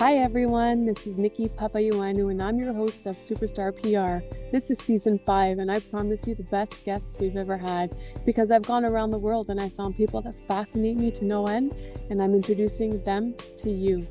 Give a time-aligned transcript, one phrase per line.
[0.00, 0.86] Hi, everyone.
[0.86, 4.24] This is Nikki Papayuanu, and I'm your host of Superstar PR.
[4.52, 8.52] This is season five, and I promise you the best guests we've ever had because
[8.52, 11.74] I've gone around the world and I found people that fascinate me to no end,
[12.10, 14.06] and I'm introducing them to you.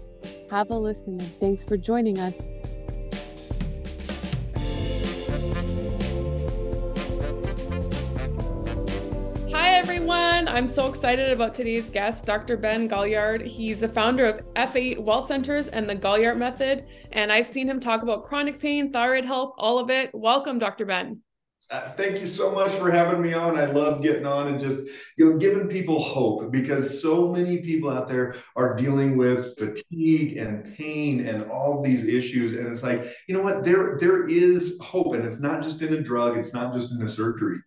[0.52, 1.18] Have a listen.
[1.20, 2.44] Thanks for joining us.
[9.90, 10.50] Everyone.
[10.50, 12.58] I'm so excited about today's guest, Dr.
[12.58, 13.42] Ben Gaillard.
[13.42, 16.86] He's the founder of F8 Well Centers and the Gaillard Method.
[17.14, 20.10] And I've seen him talk about chronic pain, thyroid health, all of it.
[20.14, 20.86] Welcome, Dr.
[20.86, 21.22] Ben.
[21.72, 23.58] Uh, thank you so much for having me on.
[23.58, 24.86] I love getting on and just
[25.18, 30.36] you know giving people hope because so many people out there are dealing with fatigue
[30.36, 34.78] and pain and all these issues and it's like you know what there there is
[34.82, 37.60] hope and it's not just in a drug it's not just in a surgery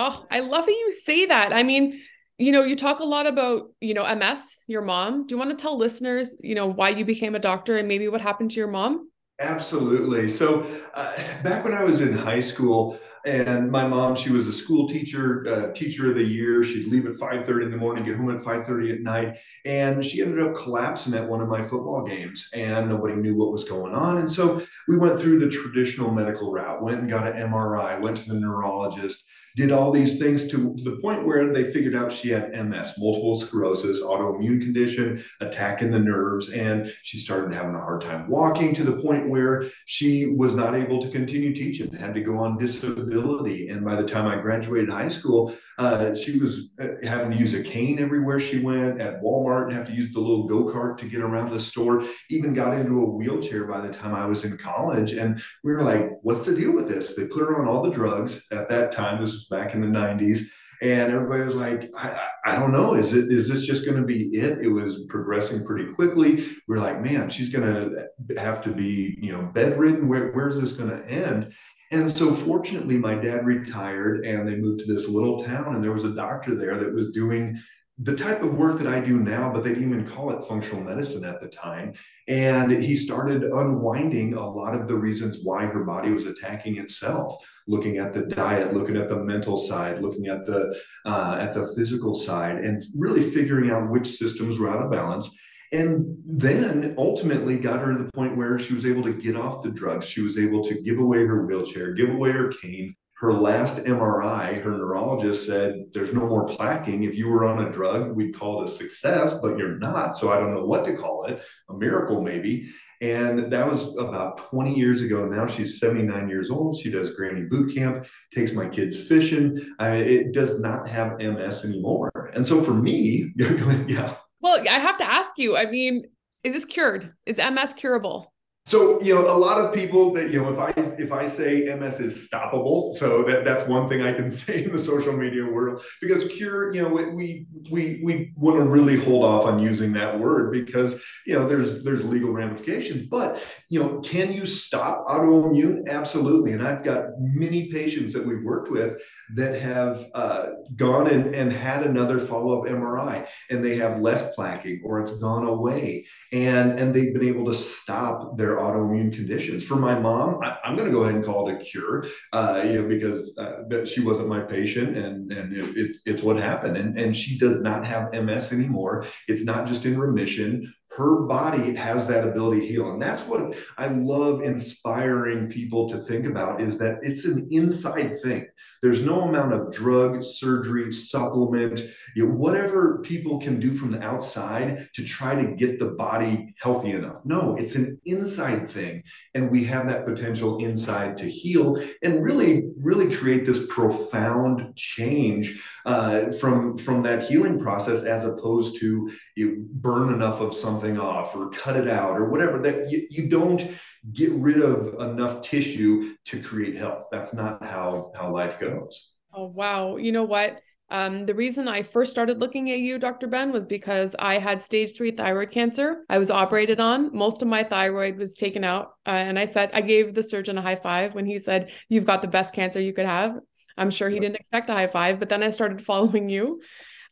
[0.00, 1.52] Oh, I love that you say that.
[1.52, 2.00] I mean,
[2.38, 5.26] you know, you talk a lot about, you know, MS, your mom.
[5.26, 8.06] Do you want to tell listeners, you know, why you became a doctor and maybe
[8.06, 9.10] what happened to your mom?
[9.40, 10.28] Absolutely.
[10.28, 10.64] So,
[10.94, 14.88] uh, back when I was in high school, and my mom, she was a school
[14.88, 16.62] teacher, uh, teacher of the year.
[16.62, 20.22] She'd leave at 5:30 in the morning, get home at 5:30 at night, and she
[20.22, 23.94] ended up collapsing at one of my football games, and nobody knew what was going
[23.94, 24.18] on.
[24.18, 28.18] And so we went through the traditional medical route, went and got an MRI, went
[28.18, 29.24] to the neurologist,
[29.58, 33.36] did all these things to the point where they figured out she had MS, multiple
[33.40, 38.72] sclerosis, autoimmune condition, attack in the nerves, and she started having a hard time walking
[38.72, 42.56] to the point where she was not able to continue teaching, had to go on
[42.56, 43.68] disability.
[43.68, 47.54] And by the time I graduated high school, uh, she was uh, having to use
[47.54, 50.98] a cane everywhere she went at Walmart and have to use the little go kart
[50.98, 52.04] to get around the store.
[52.30, 55.12] Even got into a wheelchair by the time I was in college.
[55.12, 57.14] And we were like, what's the deal with this?
[57.14, 59.20] They put her on all the drugs at that time.
[59.20, 60.42] This was back in the 90s.
[60.80, 64.06] And everybody was like, I, I don't know, is it is this just going to
[64.06, 64.58] be it?
[64.58, 66.36] It was progressing pretty quickly.
[66.36, 70.06] We we're like, man, she's going to have to be, you know, bedridden.
[70.06, 71.52] Where, where's this going to end?
[71.90, 75.92] And so, fortunately, my dad retired and they moved to this little town, and there
[75.92, 77.60] was a doctor there that was doing
[78.00, 80.84] the type of work that I do now, but they didn't even call it functional
[80.84, 81.94] medicine at the time.
[82.28, 87.36] And he started unwinding a lot of the reasons why her body was attacking itself,
[87.66, 91.74] looking at the diet, looking at the mental side, looking at the uh, at the
[91.74, 95.30] physical side, and really figuring out which systems were out of balance
[95.72, 99.62] and then ultimately got her to the point where she was able to get off
[99.62, 100.08] the drugs.
[100.08, 102.94] She was able to give away her wheelchair, give away her cane.
[103.20, 107.06] Her last MRI, her neurologist said, There's no more plaquing.
[107.08, 110.16] If you were on a drug, we'd call it a success, but you're not.
[110.16, 112.70] So I don't know what to call it a miracle, maybe.
[113.00, 115.26] And that was about 20 years ago.
[115.26, 116.80] Now she's 79 years old.
[116.80, 119.74] She does Granny Boot Camp, takes my kids fishing.
[119.80, 122.30] I, it does not have MS anymore.
[122.34, 124.14] And so for me, yeah.
[124.40, 125.56] Well, I have to ask you.
[125.56, 126.04] I mean,
[126.44, 127.12] is this cured?
[127.26, 128.32] Is MS curable?
[128.68, 131.74] So you know, a lot of people that you know, if I if I say
[131.74, 135.46] MS is stoppable, so that that's one thing I can say in the social media
[135.46, 139.94] world because cure, you know, we we we want to really hold off on using
[139.94, 143.08] that word because you know there's there's legal ramifications.
[143.08, 145.88] But you know, can you stop autoimmune?
[145.88, 146.52] Absolutely.
[146.52, 149.00] And I've got many patients that we've worked with
[149.34, 150.46] that have uh,
[150.76, 155.16] gone and, and had another follow up MRI and they have less plaquing or it's
[155.18, 159.64] gone away and and they've been able to stop their autoimmune conditions.
[159.64, 162.62] For my mom, I, am going to go ahead and call it a cure, uh,
[162.64, 166.76] you know, because uh, she wasn't my patient, and and it, it, it's what happened.
[166.76, 169.06] And and she does not have MS anymore.
[169.26, 170.72] It's not just in remission.
[170.96, 175.98] Her body has that ability to heal, and that's what I love inspiring people to
[175.98, 176.60] think about.
[176.60, 178.46] Is that it's an inside thing.
[178.80, 181.80] There's no amount of drug, surgery, supplement,
[182.14, 186.54] you know, whatever people can do from the outside to try to get the body
[186.60, 187.16] healthy enough.
[187.24, 189.02] No, it's an inside thing.
[189.34, 195.60] And we have that potential inside to heal and really, really create this profound change
[195.88, 201.34] uh, from, from that healing process as opposed to you burn enough of something off
[201.34, 203.70] or cut it out or whatever that you, you don't
[204.12, 207.04] get rid of enough tissue to create health.
[207.10, 209.12] That's not how, how life goes.
[209.32, 209.96] Oh, wow.
[209.96, 210.60] You know what?
[210.90, 213.26] Um, the reason I first started looking at you, Dr.
[213.26, 216.04] Ben, was because I had stage three thyroid cancer.
[216.10, 217.16] I was operated on.
[217.16, 218.92] Most of my thyroid was taken out.
[219.06, 222.06] Uh, and I said, I gave the surgeon a high five when he said, You've
[222.06, 223.38] got the best cancer you could have.
[223.78, 226.60] I'm sure he didn't expect a high five, but then I started following you.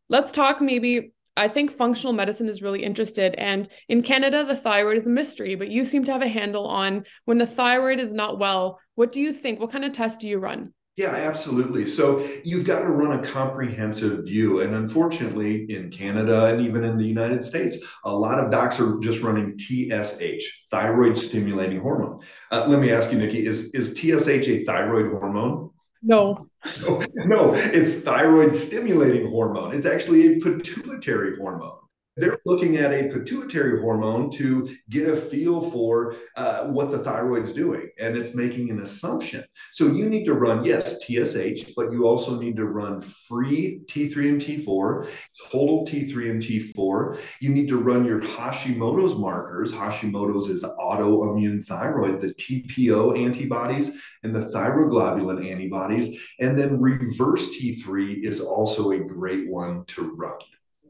[0.09, 1.13] Let's talk maybe.
[1.39, 3.35] I think functional medicine is really interested.
[3.35, 6.67] And in Canada, the thyroid is a mystery, but you seem to have a handle
[6.67, 8.81] on when the thyroid is not well.
[8.95, 9.61] What do you think?
[9.61, 10.73] What kind of test do you run?
[10.97, 11.87] Yeah, absolutely.
[11.87, 14.61] So you've got to run a comprehensive view.
[14.63, 18.99] And unfortunately, in Canada and even in the United States, a lot of docs are
[19.01, 22.21] just running TSH, thyroid stimulating hormone.
[22.51, 25.71] Uh, let me ask you, Nikki, is, is TSH a thyroid hormone?
[26.07, 26.47] No.
[26.83, 27.03] no.
[27.27, 29.75] No, it's thyroid stimulating hormone.
[29.75, 31.79] It's actually a pituitary hormone
[32.17, 37.53] they're looking at a pituitary hormone to get a feel for uh, what the thyroid's
[37.53, 39.45] doing and it's making an assumption.
[39.73, 44.17] So you need to run yes tsh but you also need to run free t3
[44.31, 45.09] and t4
[45.51, 49.73] total t3 and t4 you need to run your hashimoto's markers.
[49.73, 53.93] Hashimoto's is autoimmune thyroid the tpo antibodies
[54.23, 60.39] and the thyroglobulin antibodies and then reverse t3 is also a great one to run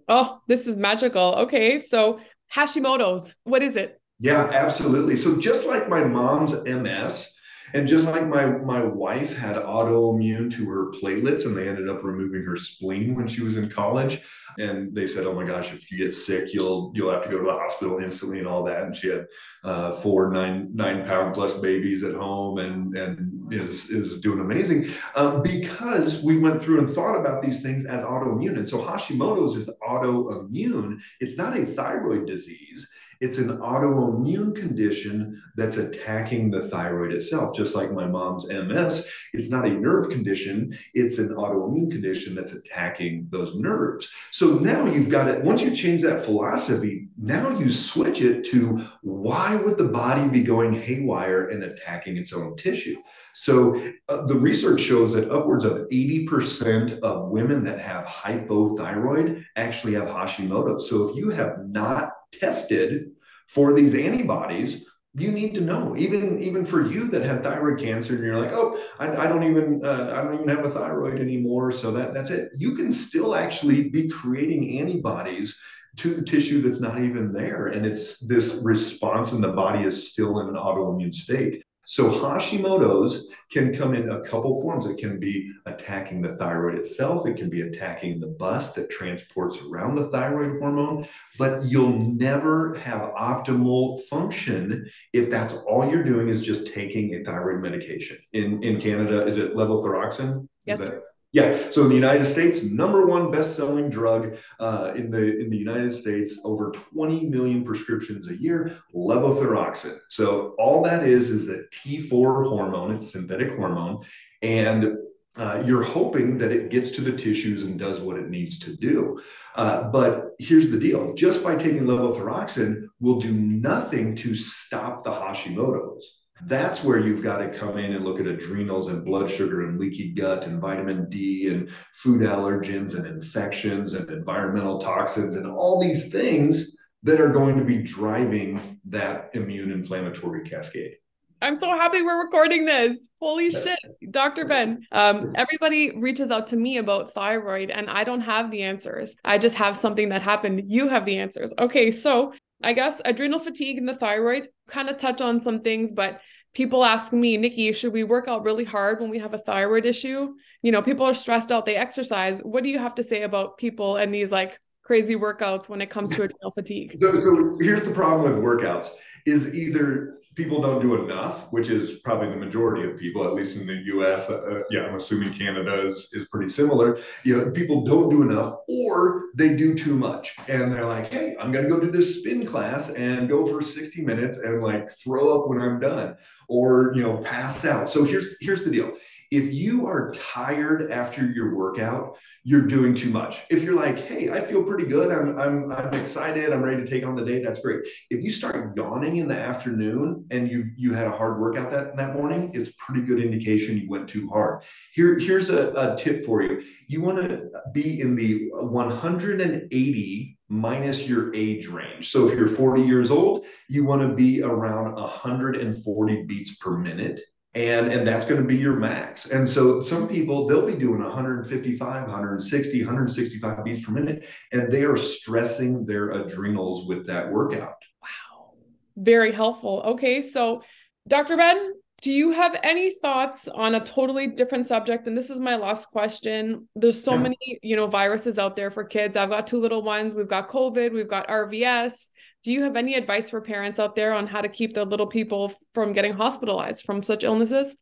[0.09, 1.35] Oh, this is magical.
[1.41, 1.79] Okay.
[1.79, 2.21] So
[2.55, 4.01] Hashimoto's, what is it?
[4.19, 5.17] Yeah, absolutely.
[5.17, 7.36] So just like my mom's MS,
[7.75, 12.05] and just like my my wife had autoimmune to her platelets, and they ended up
[12.05, 14.21] removing her spleen when she was in college.
[14.59, 17.39] And they said, "Oh my gosh, if you get sick, you'll you'll have to go
[17.39, 19.27] to the hospital instantly and all that." And she had
[19.65, 24.91] uh, four nine nine pound plus babies at home, and and is is doing amazing
[25.15, 28.57] um, because we went through and thought about these things as autoimmune.
[28.57, 31.01] And so Hashimoto's is autoimmune.
[31.21, 32.89] It's not a thyroid disease
[33.21, 39.09] it's an autoimmune condition that's attacking the thyroid itself, just like my mom's MS.
[39.33, 44.09] It's not a nerve condition, it's an autoimmune condition that's attacking those nerves.
[44.31, 45.43] So now you've got it.
[45.43, 50.43] Once you change that philosophy, now you switch it to why would the body be
[50.43, 52.97] going haywire and attacking its own tissue?
[53.35, 59.95] So uh, the research shows that upwards of 80% of women that have hypothyroid actually
[59.95, 60.81] have Hashimoto.
[60.81, 63.13] So if you have not tested
[63.49, 64.85] for these antibodies,
[65.15, 65.97] you need to know.
[65.97, 69.45] Even even for you that have thyroid cancer and you're like oh i, I don't
[69.45, 72.51] even uh, i don't even have a thyroid anymore so that that's it.
[72.55, 75.59] You can still actually be creating antibodies
[75.99, 80.11] to the tissue that's not even there and it's this response and the body is
[80.11, 84.87] still in an autoimmune state so Hashimoto's can come in a couple forms.
[84.87, 87.29] It can be attacking the thyroid itself.
[87.29, 91.07] It can be attacking the bus that transports around the thyroid hormone,
[91.39, 97.25] but you'll never have optimal function if that's all you're doing is just taking a
[97.25, 98.19] thyroid medication.
[98.33, 100.49] In in Canada, is it levothyroxine?
[100.65, 100.81] Yes.
[100.81, 101.71] That, yeah.
[101.71, 105.93] So in the United States, number one best-selling drug uh, in the in the United
[105.93, 109.99] States, over 20 million prescriptions a year, levothyroxine.
[110.09, 112.95] So all that is is a T4 hormone.
[112.95, 114.05] It's synthetic hormone,
[114.41, 114.97] and
[115.37, 118.75] uh, you're hoping that it gets to the tissues and does what it needs to
[118.75, 119.21] do.
[119.57, 125.11] Uh, but here's the deal: just by taking levothyroxine will do nothing to stop the
[125.11, 126.05] Hashimoto's.
[126.43, 129.79] That's where you've got to come in and look at adrenals and blood sugar and
[129.79, 135.81] leaky gut and vitamin D and food allergens and infections and environmental toxins and all
[135.81, 140.97] these things that are going to be driving that immune inflammatory cascade.
[141.43, 143.09] I'm so happy we're recording this.
[143.21, 143.79] Holy shit,
[144.11, 144.47] Dr.
[144.47, 144.87] Ben.
[144.91, 149.17] Um, everybody reaches out to me about thyroid, and I don't have the answers.
[149.25, 150.63] I just have something that happened.
[150.67, 151.53] You have the answers.
[151.59, 152.33] Okay, so
[152.63, 156.21] I guess adrenal fatigue and the thyroid kind of touch on some things, but
[156.55, 159.85] people ask me, Nikki, should we work out really hard when we have a thyroid
[159.85, 160.35] issue?
[160.63, 162.41] You know, people are stressed out, they exercise.
[162.41, 165.91] What do you have to say about people and these like crazy workouts when it
[165.91, 166.95] comes to adrenal fatigue?
[166.97, 168.89] So, so here's the problem with workouts
[169.27, 173.57] is either people don't do enough, which is probably the majority of people, at least
[173.57, 174.31] in the U.S.
[174.31, 176.99] Uh, uh, yeah, I'm assuming Canada is, is pretty similar.
[177.25, 181.35] You know, people don't do enough, or they do too much, and they're like, "Hey,
[181.41, 184.91] I'm going to go do this spin class and go for 60 minutes and like
[184.91, 186.17] throw up when I'm done,
[186.49, 188.93] or you know, pass out." So here's here's the deal
[189.31, 193.43] if you are tired after your workout, you're doing too much.
[193.51, 196.89] If you're like, hey, I feel pretty good, I'm, I'm, I'm excited, I'm ready to
[196.89, 197.81] take on the day, that's great.
[198.11, 201.97] If you start yawning in the afternoon and you you had a hard workout that,
[201.97, 204.63] that morning, it's pretty good indication you went too hard.
[204.93, 206.63] Here, here's a, a tip for you.
[206.89, 212.11] You want to be in the 180 minus your age range.
[212.11, 217.21] So if you're 40 years old, you want to be around 140 beats per minute
[217.57, 219.27] and and that's going to be your max.
[219.27, 224.85] And so some people they'll be doing 155 160 165 beats per minute and they
[224.85, 227.83] are stressing their adrenals with that workout.
[228.03, 228.53] Wow.
[228.97, 229.83] Very helpful.
[229.87, 230.63] Okay so
[231.09, 231.73] dr ben
[232.03, 235.07] do you have any thoughts on a totally different subject?
[235.07, 236.69] And this is my last question.
[236.77, 237.23] There's so yeah.
[237.23, 239.17] many you know viruses out there for kids.
[239.17, 240.15] I've got two little ones.
[240.15, 242.09] We've got covid we've got rvs
[242.47, 245.09] do you have any advice for parents out there on how to keep their little
[245.09, 247.77] people from getting hospitalized from such illnesses?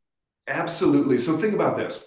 [0.48, 1.18] Absolutely.
[1.18, 2.06] So think about this.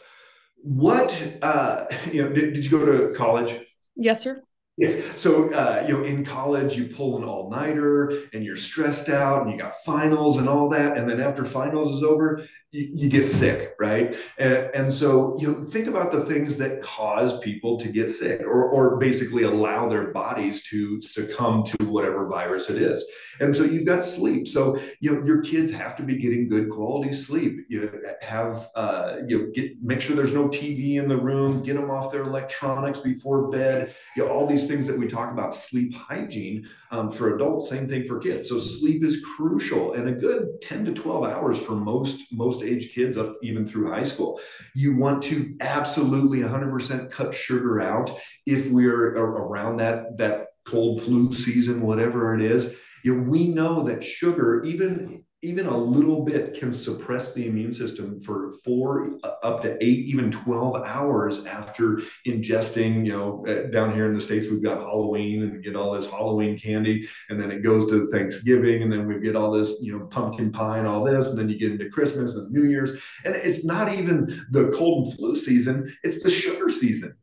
[0.63, 1.11] what
[1.43, 2.29] uh, you know?
[2.33, 3.63] Did, did you go to college?
[3.95, 4.41] Yes, sir.
[4.75, 5.03] Yes.
[5.21, 9.43] So, uh, you know, in college, you pull an all nighter and you're stressed out
[9.43, 10.97] and you got finals and all that.
[10.97, 12.43] And then after finals is over,
[12.77, 14.15] you, get sick, right?
[14.37, 18.41] And, and, so, you know, think about the things that cause people to get sick
[18.41, 23.05] or, or basically allow their bodies to succumb to whatever virus it is.
[23.39, 24.47] And so you've got sleep.
[24.47, 27.65] So, you know, your kids have to be getting good quality sleep.
[27.69, 27.89] You
[28.21, 31.89] have, uh, you know, get, make sure there's no TV in the room, get them
[31.89, 35.93] off their electronics before bed, you know, all these things that we talk about sleep
[35.95, 38.49] hygiene um, for adults, same thing for kids.
[38.49, 42.93] So sleep is crucial and a good 10 to 12 hours for most most age
[42.93, 44.39] kids up even through high school.
[44.75, 48.11] You want to absolutely 100% cut sugar out
[48.45, 52.73] if we're around that that cold flu season, whatever it is.
[53.03, 57.73] You know, we know that sugar, even even a little bit can suppress the immune
[57.73, 63.69] system for four uh, up to eight even 12 hours after ingesting you know uh,
[63.69, 67.39] down here in the states we've got halloween and get all this halloween candy and
[67.39, 70.79] then it goes to thanksgiving and then we get all this you know pumpkin pie
[70.79, 72.91] and all this and then you get into christmas and new year's.
[73.23, 77.15] And it's not even the cold and flu season it's the sugar season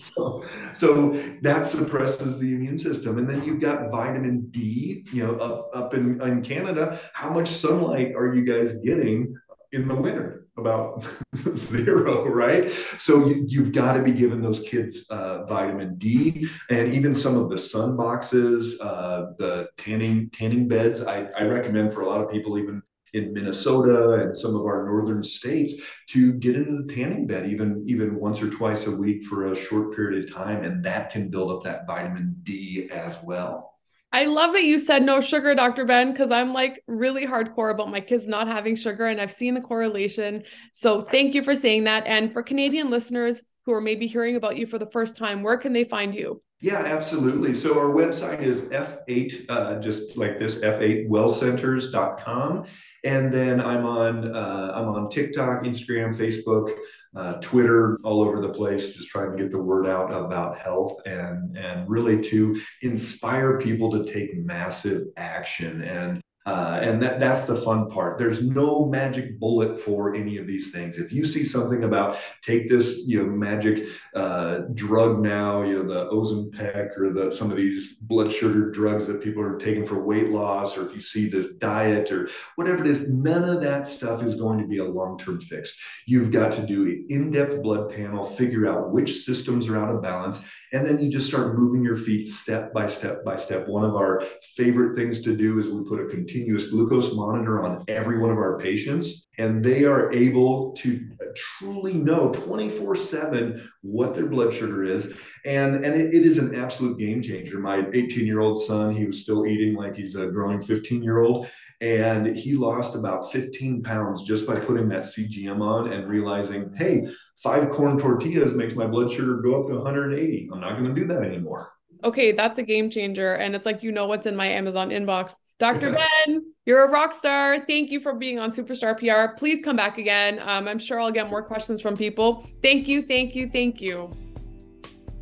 [0.16, 1.10] so, so
[1.42, 3.18] that suppresses the immune system.
[3.18, 6.98] And then you've got vitamin D, you know, up, up in, in Canada.
[7.12, 9.34] How much sunlight are you guys getting
[9.72, 10.46] in the winter?
[10.56, 11.06] About
[11.54, 12.70] zero, right?
[12.98, 17.36] So you, have got to be giving those kids uh, vitamin D and even some
[17.36, 21.00] of the sun boxes, uh, the tanning tanning beds.
[21.00, 24.84] I, I recommend for a lot of people even in Minnesota and some of our
[24.84, 25.74] northern states
[26.08, 29.56] to get into the tanning bed even even once or twice a week for a
[29.56, 33.74] short period of time and that can build up that vitamin D as well.
[34.12, 35.84] I love that you said no sugar, Dr.
[35.84, 39.54] Ben, because I'm like really hardcore about my kids not having sugar and I've seen
[39.54, 40.42] the correlation.
[40.72, 42.06] So thank you for saying that.
[42.06, 45.58] And for Canadian listeners who are maybe hearing about you for the first time, where
[45.58, 46.42] can they find you?
[46.60, 47.54] Yeah, absolutely.
[47.54, 52.66] So our website is F8, uh, just like this, F8wellcenters.com.
[53.04, 56.74] And then I'm on uh, I'm on TikTok, Instagram, Facebook,
[57.16, 61.00] uh, Twitter, all over the place, just trying to get the word out about health
[61.06, 65.82] and and really to inspire people to take massive action.
[65.82, 68.16] And uh, and that, that's the fun part.
[68.16, 70.98] There's no magic bullet for any of these things.
[70.98, 75.88] If you see something about take this, you know, magic uh, drug now, you know,
[75.88, 80.02] the Ozempic or the some of these blood sugar drugs that people are taking for
[80.02, 83.86] weight loss, or if you see this diet or whatever it is, none of that
[83.86, 85.76] stuff is going to be a long-term fix.
[86.06, 90.02] You've got to do an in-depth blood panel, figure out which systems are out of
[90.02, 90.42] balance,
[90.72, 93.68] and then you just start moving your feet step by step by step.
[93.68, 94.22] One of our
[94.56, 98.38] favorite things to do is we put a continuous glucose monitor on every one of
[98.38, 104.52] our patients, and they are able to uh, truly know 24 7 what their blood
[104.52, 105.14] sugar is.
[105.44, 107.58] And, and it, it is an absolute game changer.
[107.58, 111.20] My 18 year old son, he was still eating like he's a growing 15 year
[111.20, 111.48] old
[111.80, 117.08] and he lost about 15 pounds just by putting that CGM on and realizing, hey,
[117.38, 120.50] five corn tortillas makes my blood sugar go up to 180.
[120.52, 121.72] I'm not going to do that anymore.
[122.04, 123.34] Okay, that's a game changer.
[123.34, 125.34] And it's like, you know what's in my Amazon inbox.
[125.60, 125.90] Dr.
[125.90, 126.06] Yeah.
[126.26, 127.64] Ben, you're a rock star.
[127.66, 129.36] Thank you for being on Superstar PR.
[129.36, 130.40] Please come back again.
[130.40, 132.46] Um, I'm sure I'll get more questions from people.
[132.62, 134.10] Thank you, thank you, thank you.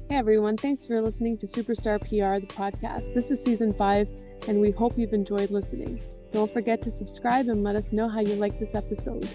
[0.09, 3.13] Hey everyone, thanks for listening to Superstar PR, the podcast.
[3.15, 4.09] This is season five,
[4.47, 6.01] and we hope you've enjoyed listening.
[6.31, 9.29] Don't forget to subscribe and let us know how you like this episode.